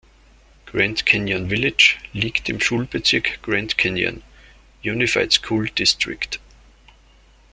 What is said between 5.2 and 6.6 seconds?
School District.